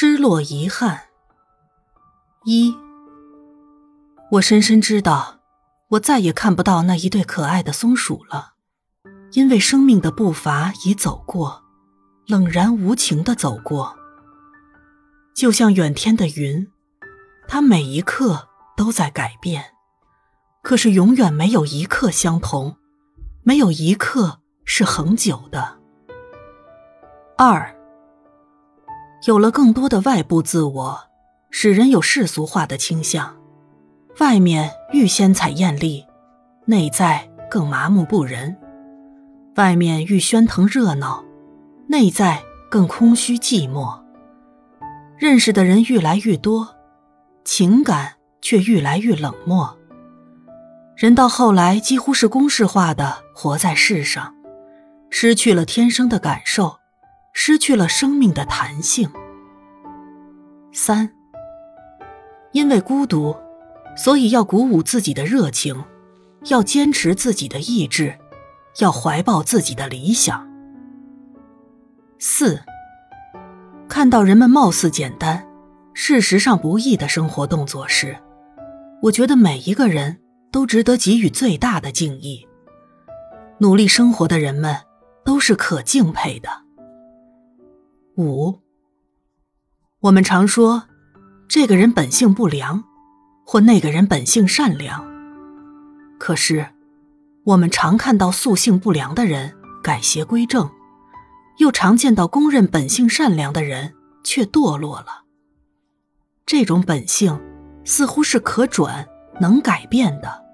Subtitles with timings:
[0.00, 1.08] 失落遗憾。
[2.44, 2.72] 一，
[4.30, 5.40] 我深深知道，
[5.88, 8.52] 我再也看不到那一对可爱的松鼠了，
[9.32, 11.64] 因为生命的步伐已走过，
[12.28, 13.96] 冷然无情的走过。
[15.34, 16.70] 就像远天的云，
[17.48, 18.46] 它每一刻
[18.76, 19.74] 都在改变，
[20.62, 22.76] 可是永远没有一刻相同，
[23.42, 25.80] 没有一刻是恒久的。
[27.36, 27.74] 二。
[29.26, 31.00] 有了更多的外部自我，
[31.50, 33.36] 使人有世俗化的倾向。
[34.20, 36.04] 外面愈鲜彩艳丽，
[36.66, 38.54] 内在更麻木不仁；
[39.56, 41.24] 外面愈喧腾热闹，
[41.88, 44.00] 内在更空虚寂寞。
[45.16, 46.76] 认识的人愈来愈多，
[47.44, 49.76] 情感却愈来愈冷漠。
[50.96, 54.34] 人到后来几乎是公式化的活在世上，
[55.10, 56.77] 失去了天生的感受。
[57.40, 59.08] 失去了生命的弹性。
[60.72, 61.08] 三，
[62.50, 63.36] 因为孤独，
[63.96, 65.84] 所以要鼓舞自己的热情，
[66.46, 68.18] 要坚持自己的意志，
[68.80, 70.48] 要怀抱自己的理想。
[72.18, 72.60] 四，
[73.88, 75.46] 看到人们貌似简单，
[75.94, 78.18] 事实上不易的生活动作时，
[79.00, 80.18] 我觉得每一个人
[80.50, 82.44] 都值得给予最大的敬意。
[83.58, 84.76] 努力生活的人们
[85.24, 86.67] 都是可敬佩的。
[88.18, 88.58] 五，
[90.00, 90.88] 我们常说，
[91.46, 92.82] 这个人本性不良，
[93.46, 95.06] 或那个人本性善良。
[96.18, 96.66] 可是，
[97.44, 100.68] 我们常看到素性不良的人改邪归正，
[101.58, 105.22] 又常见到公认本性善良的人却堕落了。
[106.44, 107.40] 这种本性
[107.84, 109.06] 似乎是可转、
[109.40, 110.44] 能改变的，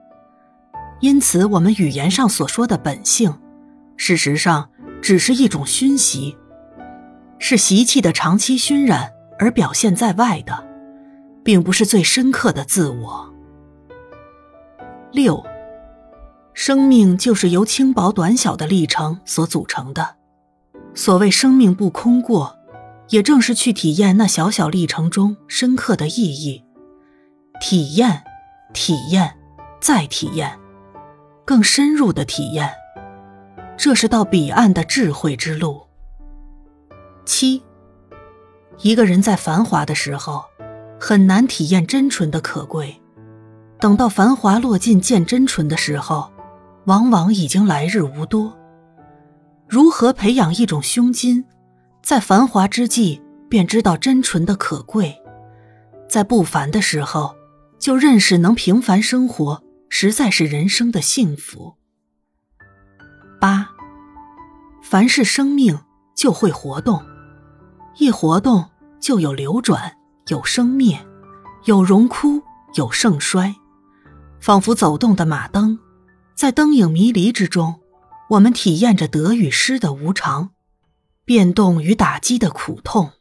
[1.00, 3.34] 因此，我们语言上所说的本性，
[3.96, 4.68] 事实上
[5.00, 6.36] 只是一种熏习。
[7.46, 10.66] 是习气的长期熏染而表现在外的，
[11.44, 13.34] 并不是最深刻的自我。
[15.12, 15.44] 六，
[16.54, 20.16] 生命就是由轻薄短小的历程所组成的。
[20.94, 22.58] 所谓生命不空过，
[23.10, 26.64] 也正是去体验那小小历程中深刻的意义。
[27.60, 28.24] 体验，
[28.72, 29.36] 体验，
[29.82, 30.58] 再体验，
[31.44, 32.70] 更深入的体验，
[33.76, 35.83] 这是到彼岸的智慧之路。
[37.24, 37.62] 七，
[38.78, 40.44] 一个人在繁华的时候，
[41.00, 43.00] 很难体验真纯的可贵；
[43.80, 46.30] 等到繁华落尽见真纯的时候，
[46.86, 48.56] 往往已经来日无多。
[49.66, 51.44] 如何培养一种胸襟，
[52.02, 55.16] 在繁华之际便知道真纯的可贵，
[56.08, 57.34] 在不凡的时候
[57.78, 61.76] 就认识能平凡生活，实在是人生的幸福。
[63.40, 63.70] 八，
[64.82, 65.78] 凡是生命
[66.14, 67.02] 就会活动。
[67.96, 69.96] 一活动就有流转，
[70.28, 71.06] 有生灭，
[71.64, 72.42] 有荣枯，
[72.74, 73.54] 有盛衰，
[74.40, 75.78] 仿佛走动的马灯，
[76.34, 77.80] 在灯影迷离之中，
[78.30, 80.50] 我们体验着得与失的无常，
[81.24, 83.12] 变动与打击的苦痛。